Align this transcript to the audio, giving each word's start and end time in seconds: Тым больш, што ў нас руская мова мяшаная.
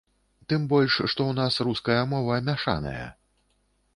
Тым 0.51 0.63
больш, 0.71 0.95
што 1.11 1.21
ў 1.27 1.31
нас 1.41 1.59
руская 1.69 1.99
мова 2.13 2.39
мяшаная. 2.47 3.05